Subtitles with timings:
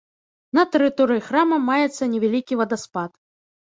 [0.57, 3.11] На тэрыторыі храма маецца невялікі вадаспад.